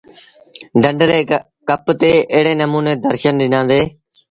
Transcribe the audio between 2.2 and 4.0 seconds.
ايڙي نموٚني درشن ڏنآندي۔